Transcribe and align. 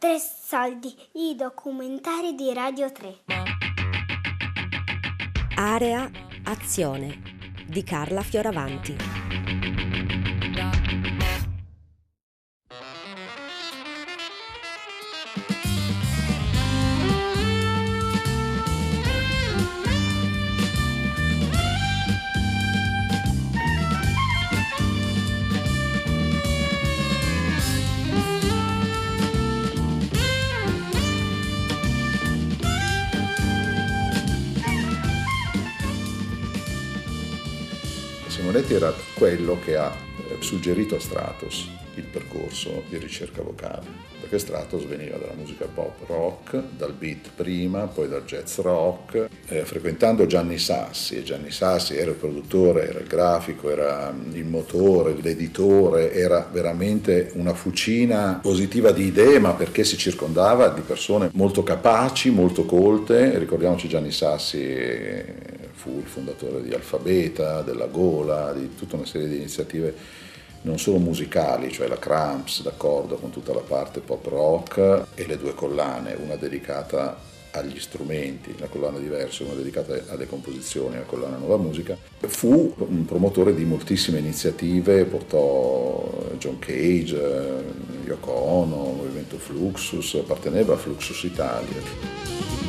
Tre 0.00 0.16
soldi, 0.18 0.96
i 1.16 1.34
documentari 1.36 2.34
di 2.34 2.54
Radio 2.54 2.90
3. 2.90 3.18
Area 5.56 6.10
Azione 6.44 7.20
di 7.66 7.82
Carla 7.82 8.22
Fioravanti. 8.22 9.89
Simonetti 38.60 38.74
era 38.74 38.94
quello 39.14 39.58
che 39.64 39.76
ha 39.76 39.90
eh, 40.28 40.36
suggerito 40.40 40.96
a 40.96 41.00
Stratos 41.00 41.68
il 41.94 42.04
percorso 42.04 42.84
di 42.88 42.98
ricerca 42.98 43.42
vocale, 43.42 43.84
perché 44.20 44.38
Stratos 44.38 44.84
veniva 44.84 45.16
dalla 45.16 45.34
musica 45.34 45.66
pop 45.66 46.06
rock, 46.06 46.62
dal 46.76 46.92
beat 46.92 47.30
prima, 47.34 47.86
poi 47.86 48.08
dal 48.08 48.24
jazz 48.24 48.58
rock, 48.58 49.28
eh, 49.48 49.64
frequentando 49.64 50.24
Gianni 50.26 50.58
Sassi, 50.58 51.16
e 51.16 51.22
Gianni 51.22 51.50
Sassi 51.50 51.96
era 51.96 52.10
il 52.10 52.16
produttore, 52.16 52.88
era 52.88 53.00
il 53.00 53.06
grafico, 53.06 53.70
era 53.70 54.12
mm, 54.12 54.34
il 54.34 54.46
motore, 54.46 55.16
l'editore, 55.20 56.12
era 56.12 56.48
veramente 56.50 57.32
una 57.34 57.54
fucina 57.54 58.38
positiva 58.40 58.92
di 58.92 59.06
idee, 59.06 59.38
ma 59.38 59.52
perché 59.54 59.84
si 59.84 59.96
circondava 59.96 60.68
di 60.68 60.82
persone 60.82 61.30
molto 61.32 61.62
capaci, 61.62 62.30
molto 62.30 62.64
colte, 62.64 63.38
ricordiamoci 63.38 63.88
Gianni 63.88 64.12
Sassi 64.12 65.49
fu 65.80 65.96
il 65.98 66.06
fondatore 66.06 66.62
di 66.62 66.74
Alfabeta, 66.74 67.62
della 67.62 67.86
Gola, 67.86 68.52
di 68.52 68.74
tutta 68.74 68.96
una 68.96 69.06
serie 69.06 69.28
di 69.28 69.36
iniziative 69.36 69.94
non 70.62 70.78
solo 70.78 70.98
musicali, 70.98 71.72
cioè 71.72 71.88
la 71.88 71.98
Cramps 71.98 72.62
d'accordo 72.62 73.16
con 73.16 73.30
tutta 73.30 73.54
la 73.54 73.60
parte 73.60 74.00
pop 74.00 74.26
rock 74.26 75.06
e 75.14 75.26
le 75.26 75.38
due 75.38 75.54
collane, 75.54 76.18
una 76.22 76.36
dedicata 76.36 77.18
agli 77.52 77.80
strumenti, 77.80 78.54
una 78.56 78.66
collana 78.66 78.98
diversa, 78.98 79.42
una 79.42 79.54
dedicata 79.54 79.98
alle 80.08 80.26
composizioni, 80.26 80.96
una 80.96 81.06
collana 81.06 81.38
nuova 81.38 81.56
musica, 81.56 81.96
fu 82.26 82.74
un 82.76 83.06
promotore 83.06 83.54
di 83.54 83.64
moltissime 83.64 84.18
iniziative, 84.18 85.06
portò 85.06 86.30
John 86.36 86.58
Cage, 86.58 87.64
Yoko 88.04 88.30
Ono, 88.30 88.76
Movimento 88.76 89.38
Fluxus, 89.38 90.14
apparteneva 90.16 90.74
a 90.74 90.76
Fluxus 90.76 91.22
Italia. 91.22 92.59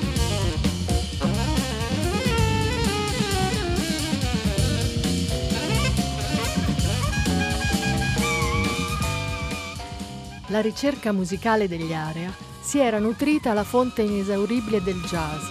La 10.52 10.60
ricerca 10.60 11.14
musicale 11.14 11.68
degli 11.68 11.94
Area 11.94 12.32
si 12.62 12.78
era 12.78 13.00
nutrita 13.00 13.52
alla 13.52 13.64
fonte 13.64 14.02
inesauribile 14.02 14.84
del 14.84 15.02
jazz. 15.02 15.44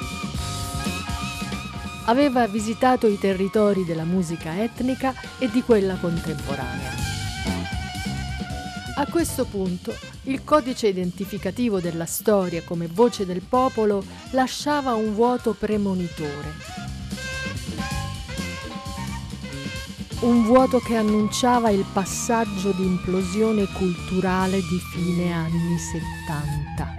Aveva 2.05 2.47
visitato 2.47 3.07
i 3.07 3.19
territori 3.19 3.85
della 3.85 4.05
musica 4.05 4.63
etnica 4.63 5.15
e 5.39 5.51
di 5.51 5.63
quella 5.63 5.97
contemporanea. 5.97 6.93
A 8.97 9.07
questo 9.07 9.47
punto 9.47 9.97
il 10.25 10.45
codice 10.45 10.89
identificativo 10.89 11.81
della 11.81 12.05
storia 12.05 12.63
come 12.63 12.87
voce 12.87 13.25
del 13.25 13.41
popolo 13.41 14.05
lasciava 14.33 14.93
un 14.93 15.15
vuoto 15.15 15.55
premonitore 15.55 16.80
un 20.23 20.45
vuoto 20.45 20.81
che 20.81 20.97
annunciava 20.97 21.71
il 21.71 21.85
passaggio 21.91 22.73
di 22.73 22.85
implosione 22.85 23.67
culturale 23.73 24.59
di 24.59 24.79
fine 24.93 25.33
anni 25.33 25.79
70. 25.79 26.99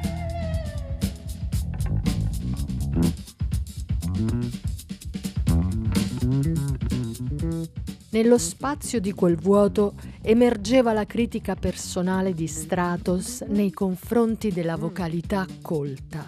Nello 8.09 8.37
spazio 8.39 8.99
di 8.99 9.13
quel 9.13 9.35
vuoto 9.35 9.93
emergeva 10.23 10.91
la 10.91 11.05
critica 11.05 11.53
personale 11.55 12.33
di 12.33 12.47
Stratos 12.47 13.41
nei 13.41 13.71
confronti 13.71 14.51
della 14.51 14.77
vocalità 14.77 15.45
colta. 15.61 16.27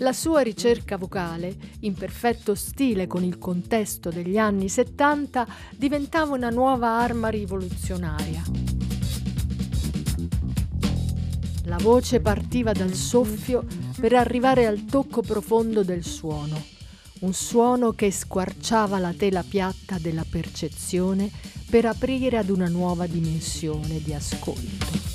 La 0.00 0.14
sua 0.14 0.40
ricerca 0.40 0.96
vocale, 0.96 1.54
in 1.80 1.92
perfetto 1.92 2.54
stile 2.54 3.06
con 3.06 3.22
il 3.22 3.36
contesto 3.36 4.08
degli 4.08 4.38
anni 4.38 4.70
70, 4.70 5.46
diventava 5.76 6.34
una 6.34 6.48
nuova 6.48 6.88
arma 6.98 7.28
rivoluzionaria. 7.28 8.42
La 11.64 11.76
voce 11.76 12.20
partiva 12.20 12.72
dal 12.72 12.94
soffio 12.94 13.66
per 14.00 14.14
arrivare 14.14 14.66
al 14.66 14.86
tocco 14.86 15.20
profondo 15.20 15.82
del 15.82 16.02
suono, 16.02 16.58
un 17.20 17.34
suono 17.34 17.92
che 17.92 18.10
squarciava 18.10 18.98
la 18.98 19.12
tela 19.12 19.44
piatta 19.46 19.98
della 19.98 20.24
percezione 20.28 21.30
per 21.68 21.84
aprire 21.84 22.38
ad 22.38 22.48
una 22.48 22.68
nuova 22.68 23.06
dimensione 23.06 24.00
di 24.02 24.14
ascolto. 24.14 25.09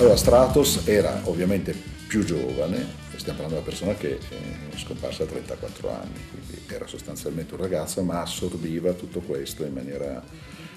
Allora, 0.00 0.16
Stratos 0.16 0.86
era 0.86 1.20
ovviamente 1.24 1.74
più 2.06 2.24
giovane, 2.24 2.86
stiamo 3.16 3.38
parlando 3.38 3.48
di 3.48 3.52
una 3.52 3.60
persona 3.60 3.94
che 3.94 4.16
è 4.16 4.76
scomparsa 4.78 5.24
a 5.24 5.26
34 5.26 5.90
anni, 5.90 6.18
quindi 6.30 6.64
era 6.68 6.86
sostanzialmente 6.86 7.52
un 7.52 7.60
ragazzo, 7.60 8.02
ma 8.02 8.22
assorbiva 8.22 8.94
tutto 8.94 9.20
questo 9.20 9.62
in 9.62 9.74
maniera 9.74 10.24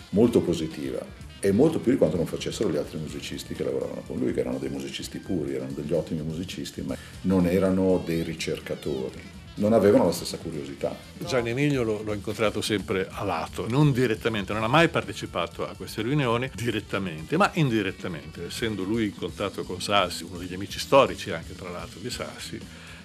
molto 0.09 0.41
positiva 0.41 0.99
e 1.39 1.53
molto 1.53 1.79
più 1.79 1.93
di 1.93 1.97
quanto 1.97 2.17
non 2.17 2.25
facessero 2.25 2.69
gli 2.69 2.75
altri 2.75 2.97
musicisti 2.97 3.53
che 3.53 3.63
lavoravano 3.63 4.03
con 4.05 4.17
lui, 4.17 4.33
che 4.33 4.41
erano 4.41 4.57
dei 4.57 4.69
musicisti 4.69 5.19
puri, 5.19 5.53
erano 5.53 5.71
degli 5.71 5.93
ottimi 5.93 6.21
musicisti, 6.21 6.81
ma 6.81 6.97
non 7.21 7.47
erano 7.47 8.03
dei 8.05 8.23
ricercatori 8.23 9.42
non 9.55 9.73
avevano 9.73 10.05
la 10.05 10.11
stessa 10.11 10.37
curiosità. 10.37 10.95
Gianni 11.19 11.51
Emilio 11.51 11.83
l'ho, 11.83 12.01
l'ho, 12.03 12.13
incontrato 12.13 12.61
sempre 12.61 13.07
a 13.09 13.23
lato, 13.23 13.67
non 13.67 13.91
direttamente, 13.91 14.53
non 14.53 14.63
ha 14.63 14.67
mai 14.67 14.89
partecipato 14.89 15.67
a 15.67 15.73
queste 15.75 16.01
riunioni 16.01 16.49
direttamente, 16.53 17.37
ma 17.37 17.49
indirettamente, 17.53 18.45
essendo 18.45 18.83
lui 18.83 19.05
in 19.05 19.15
contatto 19.15 19.63
con 19.63 19.81
Sassi, 19.81 20.23
uno 20.23 20.37
degli 20.37 20.53
amici 20.53 20.79
storici 20.79 21.31
anche 21.31 21.55
tra 21.55 21.69
l'altro 21.69 21.99
di 21.99 22.09
Sassi, 22.09 22.59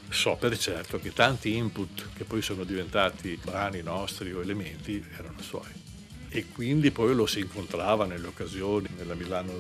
so 0.09 0.37
per 0.39 0.57
certo 0.57 0.99
che 0.99 1.13
tanti 1.13 1.57
input 1.57 2.09
che 2.15 2.25
poi 2.25 2.41
sono 2.41 2.65
diventati 2.65 3.39
brani 3.43 3.83
nostri 3.83 4.33
o 4.33 4.41
elementi 4.41 5.05
erano 5.17 5.43
suoi 5.43 5.88
e 6.31 6.47
quindi 6.53 6.91
poi 6.91 7.15
lo 7.15 7.27
si 7.27 7.41
incontrava 7.41 8.05
nelle 8.05 8.27
occasioni 8.27 8.89
nella 8.97 9.15
Milano 9.15 9.53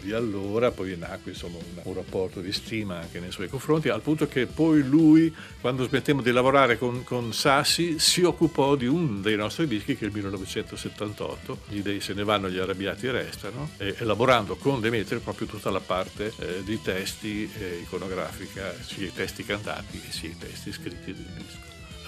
di 0.00 0.12
allora, 0.12 0.70
poi 0.70 0.96
nacque 0.96 1.32
insomma 1.32 1.58
un, 1.82 1.94
rapporto 1.94 2.40
di 2.40 2.52
stima 2.52 2.98
anche 2.98 3.20
nei 3.20 3.32
suoi 3.32 3.48
confronti, 3.48 3.88
al 3.88 4.02
punto 4.02 4.26
che 4.28 4.46
poi 4.46 4.82
lui, 4.82 5.34
quando 5.60 5.84
smettemmo 5.84 6.22
di 6.22 6.32
lavorare 6.32 6.78
con, 6.78 7.04
con 7.04 7.32
Sassi, 7.32 7.98
si 7.98 8.22
occupò 8.22 8.76
di 8.76 8.86
un 8.86 9.22
dei 9.22 9.36
nostri 9.36 9.66
dischi 9.66 9.96
che 9.96 10.04
è 10.04 10.08
il 10.08 10.14
1978, 10.14 11.58
Gli 11.68 11.80
dei 11.80 12.00
se 12.00 12.14
ne 12.14 12.24
vanno, 12.24 12.48
gli 12.48 12.58
arrabbiati 12.58 13.10
restano, 13.10 13.70
elaborando 13.76 14.56
con 14.56 14.80
Demetrio 14.80 15.20
proprio 15.20 15.46
tutta 15.46 15.70
la 15.70 15.80
parte 15.80 16.32
eh, 16.38 16.62
di 16.64 16.80
testi 16.82 17.50
eh, 17.58 17.80
iconografica, 17.82 18.74
sia 18.80 19.06
i 19.06 19.12
testi 19.12 19.44
cantati 19.44 20.00
sia 20.08 20.28
i 20.28 20.36
testi 20.38 20.72
scritti 20.72 21.12
del 21.12 21.26
disco. 21.36 21.58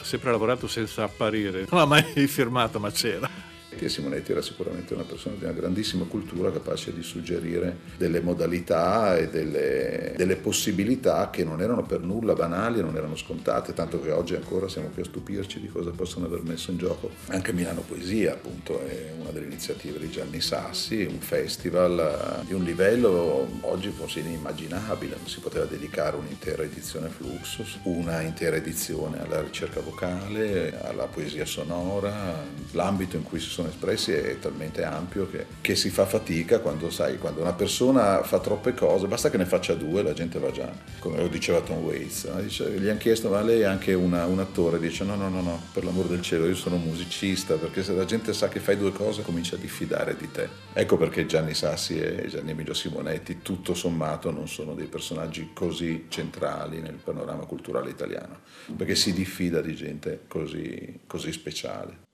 Ha 0.00 0.04
sempre 0.04 0.30
lavorato 0.30 0.68
senza 0.68 1.04
apparire, 1.04 1.66
non 1.70 1.80
ha 1.80 1.84
mai 1.84 2.02
firmato 2.26 2.78
ma 2.78 2.90
c'era. 2.90 3.56
E 3.84 3.88
Simonetti 3.88 4.32
era 4.32 4.42
sicuramente 4.42 4.94
una 4.94 5.04
persona 5.04 5.36
di 5.36 5.44
una 5.44 5.52
grandissima 5.52 6.04
cultura 6.04 6.50
capace 6.52 6.92
di 6.92 7.02
suggerire 7.02 7.76
delle 7.96 8.20
modalità 8.20 9.16
e 9.16 9.28
delle, 9.28 10.14
delle 10.16 10.36
possibilità 10.36 11.30
che 11.30 11.44
non 11.44 11.60
erano 11.60 11.84
per 11.84 12.00
nulla 12.00 12.34
banali 12.34 12.78
e 12.80 12.82
non 12.82 12.96
erano 12.96 13.16
scontate, 13.16 13.72
tanto 13.72 14.00
che 14.00 14.10
oggi 14.10 14.34
ancora 14.34 14.68
siamo 14.68 14.88
qui 14.88 15.02
a 15.02 15.04
stupirci 15.04 15.60
di 15.60 15.68
cosa 15.68 15.90
possono 15.90 16.26
aver 16.26 16.42
messo 16.42 16.70
in 16.70 16.78
gioco. 16.78 17.10
Anche 17.26 17.52
Milano 17.52 17.80
Poesia, 17.80 18.32
appunto, 18.32 18.84
è 18.86 19.12
una 19.18 19.30
delle 19.30 19.46
iniziative 19.46 19.98
di 19.98 20.10
Gianni 20.10 20.40
Sassi, 20.40 21.06
un 21.08 21.20
festival 21.20 21.98
eh, 22.42 22.46
di 22.46 22.54
un 22.54 22.64
livello 22.64 23.48
oggi 23.60 23.90
forse 23.90 24.20
inimmaginabile, 24.20 25.16
si 25.24 25.40
poteva 25.40 25.64
dedicare 25.64 26.16
un'intera 26.16 26.62
edizione 26.62 27.06
a 27.06 27.10
Fluxus, 27.10 27.78
una 27.84 28.20
intera 28.20 28.56
edizione 28.56 29.22
alla 29.22 29.40
ricerca 29.40 29.80
vocale, 29.80 30.80
alla 30.82 31.06
poesia 31.06 31.44
sonora, 31.44 32.44
l'ambito 32.72 33.16
in 33.16 33.22
cui 33.22 33.38
si 33.38 33.48
sono 33.48 33.67
sono 33.68 33.70
espressi 33.70 34.12
è 34.12 34.38
talmente 34.38 34.82
ampio 34.82 35.28
che, 35.30 35.46
che 35.60 35.76
si 35.76 35.90
fa 35.90 36.06
fatica 36.06 36.60
quando 36.60 36.90
sai, 36.90 37.18
quando 37.18 37.40
una 37.40 37.52
persona 37.52 38.22
fa 38.22 38.40
troppe 38.40 38.74
cose, 38.74 39.06
basta 39.06 39.30
che 39.30 39.36
ne 39.36 39.44
faccia 39.44 39.74
due, 39.74 40.02
la 40.02 40.12
gente 40.12 40.38
va 40.38 40.50
già, 40.50 40.70
come 40.98 41.18
lo 41.18 41.28
diceva 41.28 41.60
Tom 41.60 41.78
Waits? 41.84 42.30
Dice, 42.40 42.70
gli 42.70 42.88
hanno 42.88 42.98
chiesto 42.98 43.28
ma 43.28 43.40
lei 43.42 43.60
è 43.60 43.64
anche 43.64 43.94
una, 43.94 44.24
un 44.26 44.38
attore, 44.38 44.78
dice 44.78 45.04
no 45.04 45.14
no 45.14 45.28
no 45.28 45.40
no, 45.40 45.62
per 45.72 45.84
l'amor 45.84 46.06
del 46.06 46.22
cielo 46.22 46.46
io 46.46 46.54
sono 46.54 46.76
musicista, 46.76 47.54
perché 47.54 47.82
se 47.82 47.92
la 47.92 48.04
gente 48.04 48.32
sa 48.32 48.48
che 48.48 48.60
fai 48.60 48.76
due 48.76 48.92
cose 48.92 49.22
comincia 49.22 49.56
a 49.56 49.58
diffidare 49.58 50.16
di 50.16 50.30
te. 50.30 50.48
Ecco 50.72 50.96
perché 50.96 51.26
Gianni 51.26 51.54
Sassi 51.54 51.98
e 51.98 52.26
Gianni 52.28 52.50
Emilio 52.50 52.74
Simonetti 52.74 53.42
tutto 53.42 53.74
sommato 53.74 54.30
non 54.30 54.48
sono 54.48 54.74
dei 54.74 54.86
personaggi 54.86 55.50
così 55.52 56.06
centrali 56.08 56.80
nel 56.80 56.98
panorama 57.02 57.44
culturale 57.44 57.90
italiano, 57.90 58.40
perché 58.76 58.94
si 58.94 59.12
diffida 59.12 59.60
di 59.60 59.74
gente 59.74 60.20
così, 60.28 61.00
così 61.06 61.32
speciale. 61.32 62.06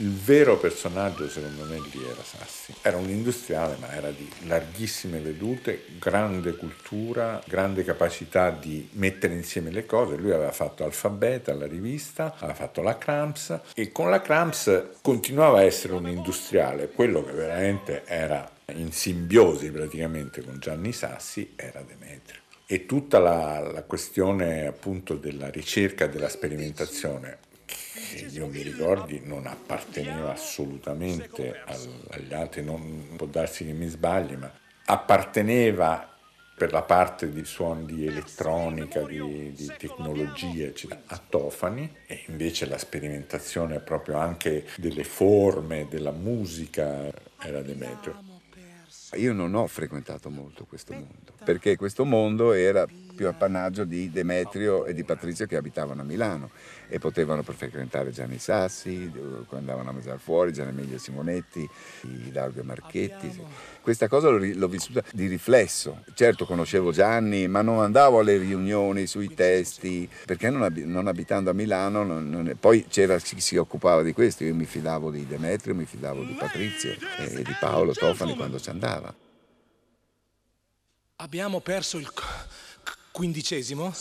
Il 0.00 0.12
vero 0.12 0.56
personaggio 0.58 1.28
secondo 1.28 1.64
me 1.64 1.80
lì 1.90 2.04
era 2.04 2.22
Sassi. 2.22 2.72
Era 2.82 2.98
un 2.98 3.08
industriale 3.08 3.76
ma 3.80 3.92
era 3.92 4.12
di 4.12 4.30
larghissime 4.46 5.18
vedute, 5.18 5.86
grande 5.98 6.54
cultura, 6.54 7.42
grande 7.44 7.82
capacità 7.82 8.50
di 8.50 8.88
mettere 8.92 9.34
insieme 9.34 9.72
le 9.72 9.86
cose. 9.86 10.14
Lui 10.14 10.30
aveva 10.30 10.52
fatto 10.52 10.84
Alfabeta, 10.84 11.52
la 11.52 11.66
rivista, 11.66 12.34
aveva 12.36 12.54
fatto 12.54 12.80
la 12.80 12.96
Cramps 12.96 13.58
e 13.74 13.90
con 13.90 14.08
la 14.08 14.22
Cramps 14.22 14.90
continuava 15.02 15.58
a 15.58 15.64
essere 15.64 15.94
un 15.94 16.08
industriale. 16.08 16.90
Quello 16.90 17.24
che 17.24 17.32
veramente 17.32 18.04
era 18.06 18.48
in 18.74 18.92
simbiosi 18.92 19.68
praticamente 19.72 20.44
con 20.44 20.60
Gianni 20.60 20.92
Sassi 20.92 21.54
era 21.56 21.82
Demetrio. 21.82 22.42
E 22.66 22.86
tutta 22.86 23.18
la, 23.18 23.58
la 23.72 23.82
questione 23.82 24.64
appunto 24.64 25.16
della 25.16 25.48
ricerca, 25.48 26.06
della 26.06 26.28
sperimentazione 26.28 27.46
che 27.68 28.24
io 28.24 28.46
mi 28.46 28.62
ricordi 28.62 29.20
non 29.22 29.46
apparteneva 29.46 30.32
assolutamente 30.32 31.62
agli 32.10 32.32
altri, 32.32 32.64
non 32.64 33.14
può 33.16 33.26
darsi 33.26 33.66
che 33.66 33.72
mi 33.72 33.86
sbagli, 33.86 34.34
ma 34.34 34.50
apparteneva 34.86 36.16
per 36.56 36.72
la 36.72 36.82
parte 36.82 37.30
di 37.30 37.44
suoni 37.44 37.84
di 37.84 38.06
elettronica, 38.06 39.02
di, 39.02 39.52
di 39.52 39.72
tecnologia, 39.78 40.64
eccetera, 40.64 41.02
a 41.06 41.22
Tofani 41.28 41.98
e 42.06 42.24
invece 42.26 42.66
la 42.66 42.78
sperimentazione 42.78 43.78
proprio 43.78 44.16
anche 44.16 44.66
delle 44.76 45.04
forme, 45.04 45.86
della 45.88 46.10
musica 46.10 47.12
era 47.40 47.62
Demetrio. 47.62 48.24
Io 49.14 49.32
non 49.32 49.54
ho 49.54 49.66
frequentato 49.68 50.30
molto 50.30 50.64
questo 50.64 50.92
mondo, 50.92 51.32
perché 51.44 51.76
questo 51.76 52.04
mondo 52.04 52.52
era 52.52 52.84
più 53.18 53.26
appannaggio 53.26 53.82
di 53.82 54.12
Demetrio 54.12 54.84
e 54.84 54.94
di 54.94 55.02
Patrizio 55.02 55.44
che 55.46 55.56
abitavano 55.56 56.02
a 56.02 56.04
Milano 56.04 56.50
e 56.86 57.00
potevano 57.00 57.42
frequentare 57.42 58.12
Gianni 58.12 58.38
Sassi, 58.38 59.10
andavano 59.50 59.90
a 59.90 59.92
mangiare 59.92 60.18
fuori, 60.18 60.52
Gianni 60.52 60.70
Emilio 60.70 60.98
Simonetti, 60.98 61.68
Largo 62.30 62.60
e 62.60 62.62
Marchetti. 62.62 63.42
Questa 63.82 64.06
cosa 64.06 64.30
l'ho 64.30 64.68
vissuta 64.68 65.02
di 65.12 65.26
riflesso. 65.26 66.04
Certo 66.14 66.46
conoscevo 66.46 66.92
Gianni, 66.92 67.48
ma 67.48 67.60
non 67.60 67.80
andavo 67.80 68.20
alle 68.20 68.36
riunioni 68.36 69.08
sui 69.08 69.34
testi, 69.34 70.08
perché 70.24 70.48
non, 70.48 70.62
ab- 70.62 70.76
non 70.76 71.08
abitando 71.08 71.50
a 71.50 71.54
Milano, 71.54 72.04
non, 72.04 72.30
non 72.30 72.48
è... 72.48 72.54
poi 72.54 72.86
c'era 72.88 73.18
chi 73.18 73.40
si 73.40 73.56
occupava 73.56 74.02
di 74.02 74.12
questo, 74.12 74.44
io 74.44 74.54
mi 74.54 74.64
fidavo 74.64 75.10
di 75.10 75.26
Demetrio, 75.26 75.74
mi 75.74 75.86
fidavo 75.86 76.22
di 76.22 76.34
Patrizio 76.34 76.92
e 77.18 77.42
di 77.42 77.56
Paolo 77.58 77.92
Tofani 77.92 78.36
quando 78.36 78.60
ci 78.60 78.70
andava. 78.70 79.12
Abbiamo 81.16 81.58
perso 81.58 81.98
il 81.98 82.08
quindicesimo? 83.18 83.92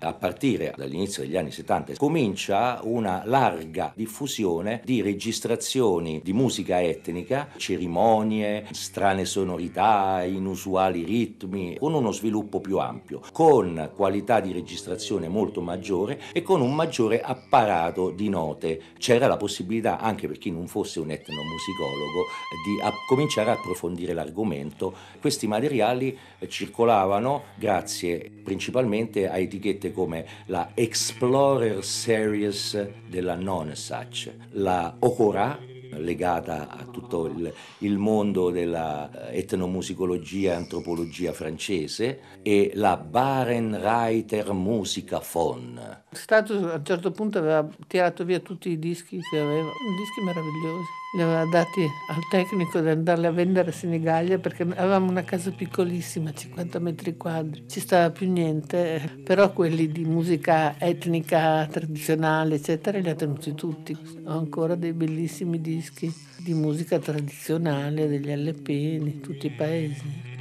A 0.00 0.12
partire 0.12 0.72
dall'inizio 0.76 1.22
degli 1.22 1.36
anni 1.36 1.50
70 1.50 1.94
comincia 1.96 2.80
una 2.82 3.22
larga 3.24 3.92
diffusione 3.94 4.80
di 4.84 5.02
registrazioni 5.02 6.20
di 6.22 6.32
musica 6.32 6.82
etnica, 6.82 7.48
cerimonie, 7.56 8.66
strane 8.72 9.24
sonorità, 9.24 10.22
inusuali 10.24 11.04
ritmi, 11.04 11.76
con 11.78 11.94
uno 11.94 12.12
sviluppo 12.12 12.60
più 12.60 12.78
ampio, 12.78 13.20
con 13.32 13.90
qualità 13.94 14.40
di 14.40 14.52
registrazione 14.52 15.28
molto 15.28 15.60
maggiore 15.60 16.20
e 16.32 16.42
con 16.42 16.60
un 16.60 16.74
maggiore 16.74 17.20
apparato 17.20 18.10
di 18.10 18.28
note. 18.28 18.82
C'era 18.98 19.26
la 19.26 19.36
possibilità, 19.36 19.98
anche 19.98 20.26
per 20.28 20.38
chi 20.38 20.50
non 20.50 20.66
fosse 20.68 21.00
un 21.00 21.10
etnomusicologo, 21.10 22.26
di 22.64 22.80
a- 22.82 22.92
cominciare 23.06 23.50
a 23.50 23.54
approfondire 23.54 24.12
l'argomento. 24.12 24.94
Questi 25.20 25.46
materiali 25.46 26.16
circolavano 26.46 27.42
grazie 27.56 28.30
principalmente 28.42 29.28
a 29.28 29.38
etichette 29.38 29.87
come 29.92 30.26
la 30.46 30.70
Explorer 30.74 31.84
Series 31.84 32.88
della 33.08 33.34
Nonesach, 33.34 34.30
la 34.52 34.94
Okora 34.98 35.76
legata 35.96 36.68
a 36.68 36.84
tutto 36.84 37.26
il, 37.26 37.52
il 37.78 37.98
mondo 37.98 38.50
della 38.50 39.30
etnomusicologia 39.30 40.52
e 40.52 40.56
antropologia 40.56 41.32
francese 41.32 42.20
e 42.42 42.72
la 42.74 42.96
Barenreiter 42.96 44.52
Musica 44.52 45.20
Fon. 45.20 46.02
Status 46.10 46.62
a 46.62 46.74
un 46.74 46.84
certo 46.84 47.10
punto 47.10 47.38
aveva 47.38 47.66
tirato 47.86 48.24
via 48.24 48.40
tutti 48.40 48.70
i 48.70 48.78
dischi 48.78 49.18
che 49.30 49.38
aveva, 49.38 49.70
dischi 49.98 50.20
meravigliosi. 50.24 50.86
Li 51.10 51.22
aveva 51.22 51.46
dati 51.46 51.80
al 52.08 52.28
tecnico 52.28 52.80
di 52.80 52.90
andarli 52.90 53.24
a 53.24 53.30
vendere 53.30 53.70
a 53.70 53.72
Senigallia 53.72 54.38
perché 54.38 54.64
avevamo 54.64 55.08
una 55.08 55.24
casa 55.24 55.50
piccolissima, 55.50 56.34
50 56.34 56.78
metri 56.80 57.16
quadri, 57.16 57.64
ci 57.66 57.80
stava 57.80 58.10
più 58.10 58.30
niente, 58.30 59.18
però 59.24 59.50
quelli 59.54 59.90
di 59.90 60.04
musica 60.04 60.78
etnica, 60.78 61.66
tradizionale, 61.66 62.56
eccetera, 62.56 62.98
li 62.98 63.08
ha 63.08 63.14
tenuti 63.14 63.54
tutti. 63.54 63.96
Ho 64.26 64.36
ancora 64.36 64.74
dei 64.74 64.92
bellissimi 64.92 65.62
dischi 65.62 66.12
di 66.36 66.52
musica 66.52 66.98
tradizionale, 66.98 68.06
degli 68.06 68.30
LP 68.30 68.66
di 68.66 69.20
tutti 69.20 69.46
i 69.46 69.50
paesi. 69.50 70.37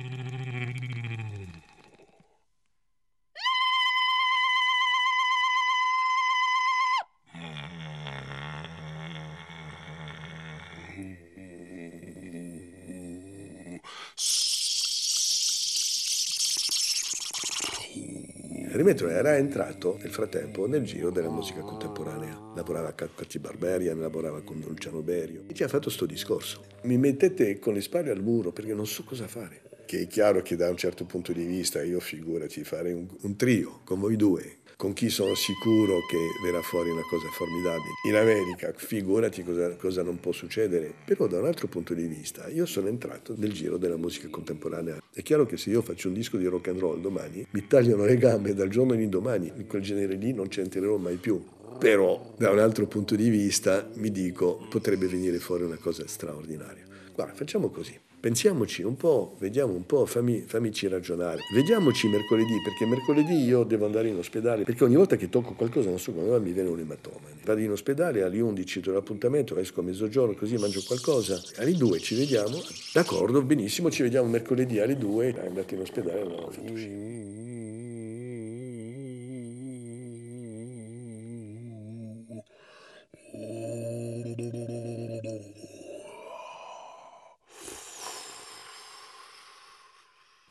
Rimetro 18.97 19.09
era 19.09 19.37
entrato 19.37 19.97
nel 20.01 20.09
frattempo 20.09 20.65
nel 20.65 20.83
giro 20.83 21.11
della 21.11 21.29
musica 21.29 21.61
contemporanea. 21.61 22.53
Lavorava 22.55 22.93
con 22.93 23.09
Cacci 23.15 23.37
Barberian, 23.37 23.99
lavorava 23.99 24.41
con 24.41 24.59
Luciano 24.59 25.01
Berio 25.01 25.43
e 25.47 25.53
ci 25.53 25.63
ha 25.63 25.67
fatto 25.67 25.91
sto 25.91 26.07
discorso. 26.07 26.63
Mi 26.83 26.97
mettete 26.97 27.59
con 27.59 27.75
le 27.75 27.81
spalle 27.81 28.09
al 28.09 28.23
muro 28.23 28.51
perché 28.51 28.73
non 28.73 28.87
so 28.87 29.03
cosa 29.03 29.27
fare. 29.27 29.66
Che 29.87 30.01
è 30.01 30.07
chiaro 30.07 30.41
che 30.41 30.57
da 30.57 30.69
un 30.69 30.75
certo 30.75 31.05
punto 31.05 31.31
di 31.31 31.45
vista 31.45 31.81
io 31.81 32.01
figurati 32.01 32.65
fare 32.65 32.91
un, 32.91 33.07
un 33.21 33.37
trio 33.37 33.79
con 33.85 34.01
voi 34.01 34.17
due, 34.17 34.57
con 34.75 34.91
chi 34.91 35.07
sono 35.07 35.33
sicuro 35.33 35.99
che 36.09 36.17
verrà 36.43 36.61
fuori 36.61 36.89
una 36.89 37.05
cosa 37.09 37.29
formidabile. 37.29 37.93
In 38.03 38.15
America, 38.15 38.73
figurati 38.75 39.45
cosa, 39.45 39.77
cosa, 39.77 40.03
non 40.03 40.19
può 40.19 40.33
succedere. 40.33 40.93
Però 41.05 41.25
da 41.27 41.39
un 41.39 41.45
altro 41.45 41.67
punto 41.67 41.93
di 41.93 42.05
vista, 42.05 42.49
io 42.49 42.65
sono 42.65 42.89
entrato 42.89 43.33
nel 43.37 43.53
giro 43.53 43.77
della 43.77 43.95
musica 43.95 44.27
contemporanea. 44.27 45.01
È 45.09 45.21
chiaro 45.21 45.45
che 45.45 45.55
se 45.55 45.69
io 45.69 45.81
faccio 45.81 46.09
un 46.09 46.15
disco 46.15 46.35
di 46.35 46.47
rock 46.47 46.67
and 46.67 46.79
roll 46.79 46.99
domani, 46.99 47.47
mi 47.49 47.65
tagliano 47.65 48.03
le 48.03 48.17
gambe 48.17 48.53
dal 48.53 48.67
giorno 48.67 48.91
all'indomani, 48.91 49.53
in 49.55 49.67
quel 49.67 49.83
genere 49.83 50.15
lì 50.15 50.33
non 50.33 50.51
ci 50.51 50.59
entrerò 50.59 50.97
mai 50.97 51.15
più. 51.15 51.41
Però 51.79 52.33
da 52.37 52.51
un 52.51 52.59
altro 52.59 52.87
punto 52.87 53.15
di 53.15 53.29
vista 53.29 53.89
mi 53.93 54.11
dico, 54.11 54.67
potrebbe 54.69 55.07
venire 55.07 55.39
fuori 55.39 55.63
una 55.63 55.77
cosa 55.77 56.05
straordinaria. 56.05 56.83
Guarda, 57.15 57.33
facciamo 57.35 57.69
così. 57.69 57.97
Pensiamoci 58.27 58.83
un 58.83 58.97
po', 58.97 59.35
vediamo 59.39 59.71
un 59.71 59.85
po', 59.85 60.05
fammi, 60.05 60.41
fammici 60.41 60.85
ragionare. 60.89 61.39
Vediamoci 61.53 62.09
mercoledì, 62.09 62.61
perché 62.61 62.85
mercoledì 62.85 63.41
io 63.45 63.63
devo 63.63 63.85
andare 63.85 64.09
in 64.09 64.17
ospedale, 64.17 64.65
perché 64.65 64.83
ogni 64.83 64.97
volta 64.97 65.15
che 65.15 65.29
tocco 65.29 65.53
qualcosa, 65.53 65.87
non 65.87 65.97
so 65.97 66.11
come 66.11 66.37
mi 66.41 66.51
viene 66.51 66.67
un 66.67 66.77
ematoma. 66.77 67.25
Vado 67.45 67.61
in 67.61 67.71
ospedale 67.71 68.23
alle 68.23 68.41
11, 68.41 68.81
do 68.81 68.91
l'appuntamento, 68.91 69.55
esco 69.57 69.79
a 69.79 69.83
mezzogiorno, 69.83 70.33
così 70.33 70.57
mangio 70.57 70.83
qualcosa. 70.85 71.41
Alle 71.55 71.71
2 71.71 71.99
ci 71.99 72.15
vediamo, 72.15 72.61
d'accordo, 72.91 73.41
benissimo, 73.43 73.89
ci 73.89 74.03
vediamo 74.03 74.27
mercoledì 74.27 74.77
alle 74.81 74.97
2, 74.97 75.33
andate 75.47 75.75
in 75.75 75.81
ospedale, 75.81 76.19
ho 76.23 76.51
fatto 76.51 76.73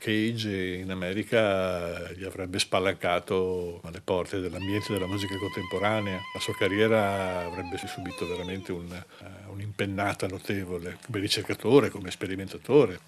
Cage 0.06 0.76
in 0.76 0.92
America 0.92 2.12
gli 2.12 2.22
avrebbe 2.22 2.60
spalancato 2.60 3.80
le 3.90 4.00
porte 4.00 4.38
dell'ambiente 4.38 4.92
della 4.92 5.08
musica 5.08 5.36
contemporanea. 5.36 6.20
La 6.32 6.38
sua 6.38 6.54
carriera 6.54 7.44
avrebbe 7.44 7.76
subito 7.76 8.24
veramente 8.24 8.70
un, 8.70 8.86
uh, 8.86 9.50
un'impennata 9.50 10.28
notevole 10.28 10.98
come 11.04 11.18
ricercatore, 11.18 11.90
come 11.90 12.12
sperimentatore. 12.12 13.00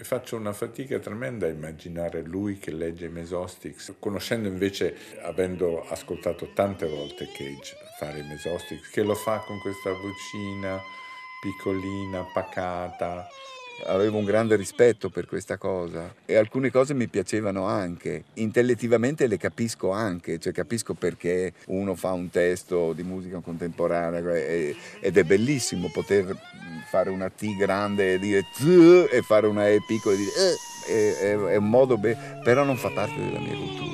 Faccio 0.00 0.36
una 0.36 0.54
fatica 0.54 0.98
tremenda 0.98 1.44
a 1.44 1.50
immaginare 1.50 2.22
lui 2.22 2.56
che 2.56 2.70
legge 2.70 3.10
Mesostics, 3.10 3.96
conoscendo 3.98 4.48
invece, 4.48 4.96
avendo 5.20 5.86
ascoltato 5.90 6.52
tante 6.54 6.88
volte 6.88 7.26
Cage 7.26 7.76
fare 7.98 8.22
Mesostics, 8.22 8.88
che 8.88 9.02
lo 9.02 9.14
fa 9.14 9.40
con 9.40 9.60
questa 9.60 9.90
vocina 9.90 10.80
piccolina, 11.42 12.22
pacata, 12.32 13.28
avevo 13.86 14.18
un 14.18 14.24
grande 14.24 14.56
rispetto 14.56 15.08
per 15.08 15.26
questa 15.26 15.56
cosa 15.56 16.14
e 16.24 16.36
alcune 16.36 16.70
cose 16.70 16.94
mi 16.94 17.08
piacevano 17.08 17.66
anche. 17.66 18.24
Intellettivamente 18.34 19.26
le 19.26 19.36
capisco 19.36 19.90
anche, 19.90 20.38
cioè 20.38 20.52
capisco 20.52 20.94
perché 20.94 21.52
uno 21.66 21.94
fa 21.94 22.12
un 22.12 22.30
testo 22.30 22.92
di 22.92 23.02
musica 23.02 23.38
contemporanea 23.40 24.20
ed 25.00 25.16
è 25.16 25.22
bellissimo 25.24 25.90
poter 25.92 26.36
fare 26.88 27.10
una 27.10 27.28
T 27.28 27.56
grande 27.56 28.14
e 28.14 28.18
dire 28.18 28.44
e 29.10 29.22
fare 29.22 29.46
una 29.46 29.68
E 29.68 29.80
piccola 29.86 30.14
e 30.14 30.18
dire 30.18 30.30
eh, 30.88 31.18
è, 31.18 31.36
è, 31.52 31.56
un 31.56 31.68
modo, 31.68 31.98
be- 31.98 32.16
però 32.42 32.64
non 32.64 32.76
fa 32.76 32.90
parte 32.90 33.16
della 33.16 33.38
mia 33.38 33.54
cultura. 33.54 33.87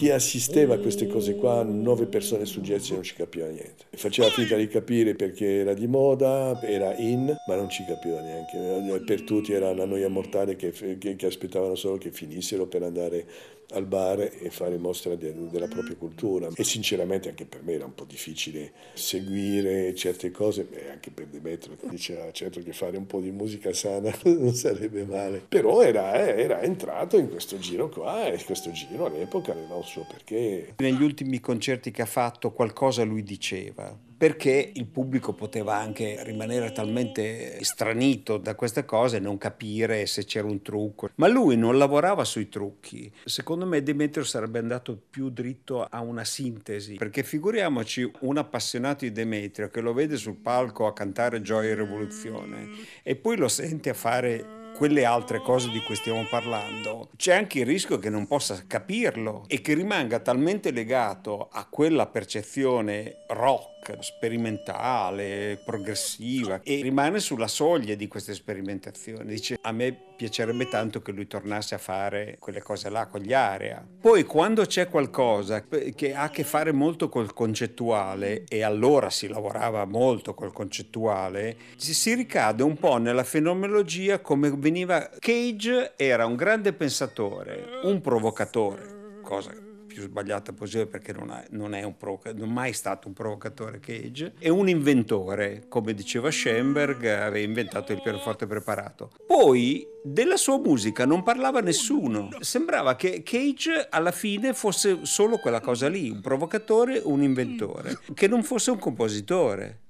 Chi 0.00 0.08
assisteva 0.08 0.76
a 0.76 0.78
queste 0.78 1.06
cose 1.06 1.34
qua, 1.34 1.62
nove 1.62 2.06
persone 2.06 2.46
su 2.46 2.62
jazz 2.62 2.88
non 2.88 3.02
ci 3.02 3.12
capiva 3.12 3.46
niente. 3.48 3.84
Faceva 3.90 4.30
finta 4.30 4.56
di 4.56 4.66
capire 4.66 5.14
perché 5.14 5.58
era 5.58 5.74
di 5.74 5.86
moda, 5.86 6.58
era 6.62 6.96
in, 6.96 7.30
ma 7.46 7.54
non 7.54 7.68
ci 7.68 7.84
capiva 7.84 8.18
neanche. 8.22 9.04
Per 9.04 9.24
tutti 9.24 9.52
era 9.52 9.68
una 9.68 9.84
noia 9.84 10.08
mortale 10.08 10.56
che, 10.56 10.70
che, 10.70 11.16
che 11.16 11.26
aspettavano 11.26 11.74
solo 11.74 11.98
che 11.98 12.10
finissero 12.12 12.66
per 12.66 12.82
andare 12.82 13.26
al 13.72 13.86
bar 13.86 14.20
e 14.20 14.50
fare 14.50 14.78
mostra 14.78 15.14
de, 15.14 15.34
della 15.50 15.68
propria 15.68 15.96
cultura. 15.96 16.48
E 16.54 16.64
sinceramente 16.64 17.28
anche 17.28 17.44
per 17.44 17.62
me 17.62 17.74
era 17.74 17.84
un 17.84 17.94
po' 17.94 18.04
difficile 18.04 18.72
seguire 18.94 19.94
certe 19.94 20.30
cose, 20.30 20.64
Beh, 20.64 20.90
anche 20.90 21.10
per 21.10 21.26
Demetrio 21.26 21.76
che 21.76 21.88
diceva 21.88 22.30
certo 22.32 22.60
che 22.60 22.72
fare 22.72 22.96
un 22.96 23.06
po' 23.06 23.20
di 23.20 23.30
musica 23.30 23.72
sana 23.72 24.14
non 24.24 24.54
sarebbe 24.54 25.04
male. 25.04 25.44
Però 25.48 25.82
era, 25.82 26.14
eh, 26.24 26.42
era 26.42 26.62
entrato 26.62 27.18
in 27.18 27.28
questo 27.28 27.58
giro 27.58 27.88
qua 27.88 28.26
e 28.26 28.42
questo 28.44 28.70
giro 28.72 29.06
all'epoca 29.06 29.52
aveva 29.52 29.74
un 29.74 29.84
suo 29.84 30.06
perché. 30.08 30.74
Negli 30.78 31.02
ultimi 31.02 31.40
concerti 31.40 31.90
che 31.90 32.02
ha 32.02 32.06
fatto 32.06 32.52
qualcosa 32.52 33.02
lui 33.04 33.22
diceva 33.22 34.08
perché 34.20 34.72
il 34.74 34.84
pubblico 34.84 35.32
poteva 35.32 35.78
anche 35.78 36.22
rimanere 36.24 36.72
talmente 36.72 37.56
stranito 37.64 38.36
da 38.36 38.54
queste 38.54 38.84
cose 38.84 39.16
e 39.16 39.20
non 39.20 39.38
capire 39.38 40.04
se 40.04 40.26
c'era 40.26 40.46
un 40.46 40.60
trucco. 40.60 41.08
Ma 41.14 41.26
lui 41.26 41.56
non 41.56 41.78
lavorava 41.78 42.22
sui 42.24 42.50
trucchi. 42.50 43.10
Secondo 43.24 43.64
me 43.64 43.82
Demetrio 43.82 44.22
sarebbe 44.22 44.58
andato 44.58 45.00
più 45.08 45.30
dritto 45.30 45.82
a 45.82 46.02
una 46.02 46.24
sintesi, 46.24 46.96
perché 46.96 47.22
figuriamoci 47.22 48.10
un 48.20 48.36
appassionato 48.36 49.06
di 49.06 49.12
Demetrio 49.12 49.70
che 49.70 49.80
lo 49.80 49.94
vede 49.94 50.18
sul 50.18 50.36
palco 50.36 50.86
a 50.86 50.92
cantare 50.92 51.40
Gioia 51.40 51.70
e 51.70 51.74
Rivoluzione 51.76 52.68
e 53.02 53.16
poi 53.16 53.38
lo 53.38 53.48
sente 53.48 53.88
a 53.88 53.94
fare 53.94 54.58
quelle 54.80 55.04
altre 55.04 55.42
cose 55.42 55.68
di 55.68 55.82
cui 55.82 55.94
stiamo 55.94 56.24
parlando, 56.24 57.10
c'è 57.16 57.34
anche 57.34 57.58
il 57.58 57.66
rischio 57.66 57.98
che 57.98 58.08
non 58.08 58.26
possa 58.26 58.64
capirlo 58.66 59.44
e 59.46 59.60
che 59.60 59.74
rimanga 59.74 60.20
talmente 60.20 60.70
legato 60.70 61.48
a 61.52 61.66
quella 61.68 62.06
percezione 62.06 63.16
rock, 63.28 63.79
sperimentale, 64.00 65.60
progressiva 65.64 66.60
e 66.62 66.80
rimane 66.82 67.20
sulla 67.20 67.48
soglia 67.48 67.94
di 67.94 68.08
queste 68.08 68.34
sperimentazioni. 68.34 69.24
Dice 69.24 69.58
a 69.60 69.72
me 69.72 69.96
piacerebbe 70.20 70.68
tanto 70.68 71.00
che 71.00 71.12
lui 71.12 71.26
tornasse 71.26 71.74
a 71.74 71.78
fare 71.78 72.36
quelle 72.38 72.60
cose 72.60 72.90
là 72.90 73.06
con 73.06 73.20
gli 73.20 73.32
area. 73.32 73.82
Poi 74.00 74.24
quando 74.24 74.66
c'è 74.66 74.88
qualcosa 74.88 75.64
che 75.94 76.14
ha 76.14 76.22
a 76.22 76.30
che 76.30 76.44
fare 76.44 76.72
molto 76.72 77.08
col 77.08 77.32
concettuale 77.32 78.44
e 78.48 78.62
allora 78.62 79.08
si 79.08 79.28
lavorava 79.28 79.84
molto 79.86 80.34
col 80.34 80.52
concettuale, 80.52 81.56
si 81.76 82.14
ricade 82.14 82.62
un 82.62 82.76
po' 82.76 82.98
nella 82.98 83.24
fenomenologia 83.24 84.20
come 84.20 84.52
veniva 84.54 85.08
Cage 85.18 85.94
era 85.96 86.26
un 86.26 86.36
grande 86.36 86.72
pensatore, 86.74 87.80
un 87.84 88.00
provocatore, 88.00 89.20
cosa 89.22 89.68
più 89.92 90.02
sbagliata 90.02 90.52
possibile 90.52 90.86
perché 90.86 91.12
non, 91.12 91.32
è, 91.32 91.44
non 91.50 91.74
è 91.74 91.92
provoca- 91.92 92.32
non 92.32 92.48
è 92.48 92.52
mai 92.52 92.72
stato 92.72 93.08
un 93.08 93.14
provocatore 93.14 93.80
Cage, 93.80 94.34
e 94.38 94.48
un 94.48 94.68
inventore, 94.68 95.64
come 95.68 95.94
diceva 95.94 96.30
Schoenberg, 96.30 97.04
aveva 97.06 97.38
inventato 97.38 97.92
il 97.92 98.00
pianoforte 98.00 98.46
preparato. 98.46 99.10
Poi 99.26 99.84
della 100.02 100.36
sua 100.36 100.58
musica 100.58 101.04
non 101.04 101.24
parlava 101.24 101.60
nessuno, 101.60 102.28
sembrava 102.38 102.94
che 102.94 103.22
Cage 103.24 103.88
alla 103.90 104.12
fine 104.12 104.54
fosse 104.54 105.00
solo 105.02 105.38
quella 105.38 105.60
cosa 105.60 105.88
lì, 105.88 106.08
un 106.08 106.20
provocatore, 106.20 107.00
un 107.04 107.22
inventore, 107.22 107.98
che 108.14 108.28
non 108.28 108.44
fosse 108.44 108.70
un 108.70 108.78
compositore. 108.78 109.80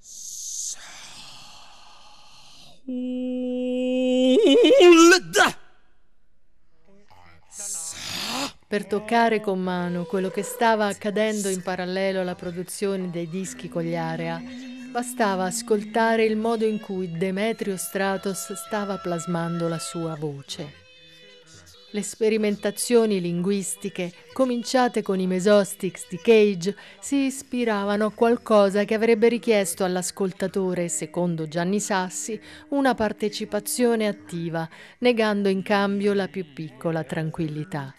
Per 8.71 8.85
toccare 8.85 9.41
con 9.41 9.59
mano 9.59 10.05
quello 10.05 10.29
che 10.29 10.43
stava 10.43 10.85
accadendo 10.85 11.49
in 11.49 11.61
parallelo 11.61 12.21
alla 12.21 12.35
produzione 12.35 13.09
dei 13.09 13.27
dischi 13.27 13.67
con 13.67 13.81
gli 13.81 13.97
Area, 13.97 14.41
bastava 14.89 15.43
ascoltare 15.43 16.23
il 16.23 16.37
modo 16.37 16.63
in 16.63 16.79
cui 16.79 17.11
Demetrio 17.11 17.75
Stratos 17.75 18.53
stava 18.53 18.95
plasmando 18.95 19.67
la 19.67 19.77
sua 19.77 20.15
voce. 20.15 20.79
Le 21.91 22.01
sperimentazioni 22.01 23.19
linguistiche, 23.19 24.13
cominciate 24.31 25.01
con 25.01 25.19
i 25.19 25.27
mesostics 25.27 26.07
di 26.07 26.17
Cage, 26.23 26.73
si 27.01 27.25
ispiravano 27.25 28.05
a 28.05 28.13
qualcosa 28.13 28.85
che 28.85 28.93
avrebbe 28.93 29.27
richiesto 29.27 29.83
all'ascoltatore, 29.83 30.87
secondo 30.87 31.49
Gianni 31.49 31.81
Sassi, 31.81 32.39
una 32.69 32.93
partecipazione 32.93 34.07
attiva, 34.07 34.65
negando 34.99 35.49
in 35.49 35.61
cambio 35.61 36.13
la 36.13 36.29
più 36.29 36.53
piccola 36.53 37.03
tranquillità. 37.03 37.93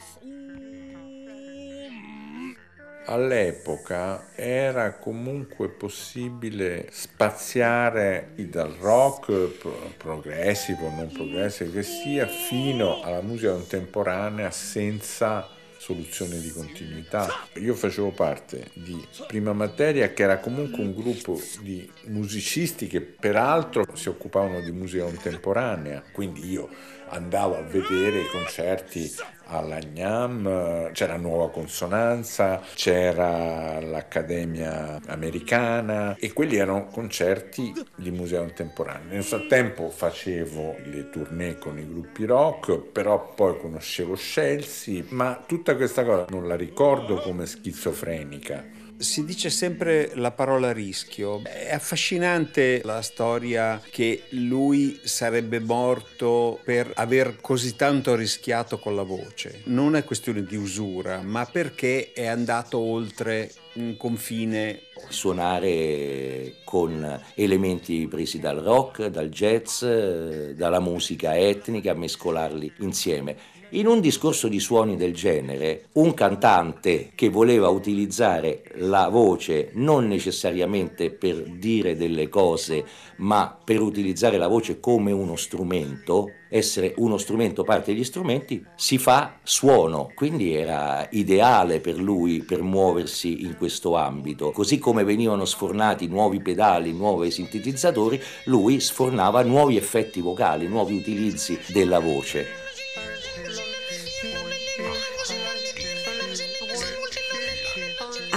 All'epoca 3.05 4.29
era 4.35 4.93
comunque 4.93 5.69
possibile 5.69 6.87
spaziare 6.93 8.33
dal 8.37 8.71
rock 8.71 9.97
progressivo, 9.97 10.89
non 10.89 11.11
progressivo 11.13 11.73
che 11.73 11.83
sia, 11.83 12.27
fino 12.27 13.03
alla 13.03 13.21
musica 13.21 13.53
contemporanea 13.53 14.51
senza 14.53 15.49
soluzione 15.79 16.39
di 16.39 16.51
continuità. 16.51 17.27
Io 17.55 17.75
facevo 17.75 18.13
parte 18.13 18.71
di 18.75 19.05
Prima 19.27 19.53
Materia 19.53 20.13
che 20.13 20.23
era 20.23 20.39
comunque 20.39 20.81
un 20.81 20.95
gruppo 20.95 21.41
di 21.61 21.91
musicisti 22.05 22.87
che 22.87 23.01
peraltro 23.01 23.85
si 23.97 24.09
occupavano 24.09 24.61
di 24.61 24.71
musica 24.71 25.03
contemporanea, 25.03 26.05
quindi 26.13 26.49
io 26.49 26.69
andavo 27.13 27.57
a 27.57 27.63
vedere 27.63 28.21
i 28.21 28.29
concerti 28.29 29.15
alla 29.45 29.79
GNAM, 29.79 30.93
c'era 30.93 31.17
Nuova 31.17 31.51
Consonanza, 31.51 32.61
c'era 32.75 33.81
l'Accademia 33.81 35.01
Americana 35.07 36.17
e 36.19 36.33
quelli 36.33 36.57
erano 36.57 36.87
concerti 36.87 37.73
di 37.95 38.11
musica 38.11 38.41
contemporanea. 38.41 39.13
Nel 39.13 39.25
frattempo 39.25 39.91
facevo 39.91 40.77
le 40.85 41.11
tournée 41.11 41.59
con 41.59 41.79
i 41.79 41.87
gruppi 41.87 42.25
rock, 42.25 42.79
però 42.79 43.35
poi 43.35 43.59
conoscevo 43.59 44.17
Scelsi, 44.17 45.05
ma 45.11 45.43
tutta 45.47 45.77
questa 45.77 46.05
cosa 46.05 46.25
non 46.31 46.49
la 46.49 46.57
ricordo 46.57 47.21
come 47.21 47.45
schizofrenica 47.45 48.81
si 49.03 49.25
dice 49.25 49.51
sempre 49.51 50.13
la 50.15 50.31
parola 50.31 50.73
rischio. 50.73 51.43
È 51.45 51.75
affascinante 51.75 52.81
la 52.85 53.03
storia 53.03 53.83
che 53.91 54.23
lui 54.31 55.01
sarebbe 55.03 55.61
morto 55.61 56.61
per 56.65 56.91
aver 56.95 57.39
così 57.41 57.77
tanto 57.77 58.15
rischiato 58.15 58.79
con 58.79 58.95
la 58.95 59.03
voce. 59.03 59.63
Non 59.65 59.97
è 59.97 60.05
questione 60.05 60.45
di 60.45 60.57
usura, 60.57 61.21
ma 61.23 61.45
perché 61.45 62.13
è 62.13 62.27
andato 62.27 62.79
oltre 62.79 63.51
un 63.75 63.97
confine. 63.97 64.83
Suonare 65.09 66.57
con 66.65 67.21
elementi 67.35 68.07
presi 68.09 68.39
dal 68.39 68.59
rock, 68.59 69.07
dal 69.07 69.29
jazz, 69.29 69.85
dalla 69.85 70.81
musica 70.81 71.37
etnica, 71.37 71.95
mescolarli 71.95 72.73
insieme 72.79 73.37
In 73.75 73.87
un 73.87 74.01
discorso 74.01 74.49
di 74.49 74.61
suoni 74.61 74.97
del 74.97 75.15
genere, 75.15 75.87
un 75.93 76.13
cantante 76.13 77.13
che 77.15 77.31
voleva 77.31 77.69
utilizzare 77.69 78.65
la 78.75 79.09
voce 79.09 79.71
non 79.77 80.07
necessariamente 80.09 81.11
per 81.11 81.37
dire 81.37 81.97
delle 81.97 82.29
cose, 82.29 82.85
ma 83.17 83.59
per 83.65 83.81
utilizzare 83.81 84.37
la 84.37 84.47
voce 84.47 84.79
come 84.79 85.11
uno 85.11 85.37
strumento, 85.37 86.33
essere 86.51 86.93
uno 86.99 87.17
strumento 87.17 87.63
parte 87.63 87.95
degli 87.95 88.05
strumenti, 88.05 88.63
si 88.77 88.99
fa 88.99 89.39
suono, 89.43 90.13
quindi 90.15 90.53
era 90.53 91.09
ideale 91.13 91.81
per 91.81 91.97
lui 91.97 92.43
per 92.43 92.61
muoversi 92.61 93.41
in 93.41 93.57
questo 93.57 93.97
ambito. 93.97 94.51
Così 94.51 94.79
come 94.79 95.03
venivano 95.03 95.47
sfornati 95.47 96.09
nuovi 96.09 96.43
pedali, 96.43 96.93
nuovi 96.93 97.31
sintetizzatori, 97.31 98.21
lui 98.45 98.81
sfornava 98.81 99.43
nuovi 99.43 99.79
effetti 99.79 100.21
vocali, 100.21 100.69
nuovi 100.69 100.95
utilizzi 100.95 101.59
della 101.69 102.01
voce. 102.01 102.62